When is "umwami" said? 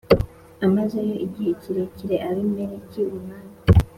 3.15-3.53